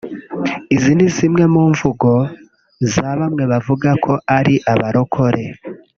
Izi 0.75 0.91
ni 0.97 1.07
zimwe 1.15 1.43
mu 1.53 1.63
mvugo 1.71 2.09
za 2.91 3.07
bamwe 3.19 3.43
bavuga 3.51 3.89
ko 4.03 4.13
ari 4.37 4.55
abarokore 4.71 5.43